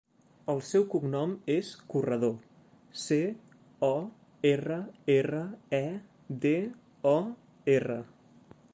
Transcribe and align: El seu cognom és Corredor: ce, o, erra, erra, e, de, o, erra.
El 0.51 0.61
seu 0.67 0.85
cognom 0.93 1.35
és 1.55 1.67
Corredor: 1.95 2.33
ce, 3.03 3.19
o, 3.89 3.93
erra, 4.55 4.81
erra, 5.19 5.45
e, 5.83 5.87
de, 6.47 6.55
o, 7.15 7.17
erra. 7.79 8.05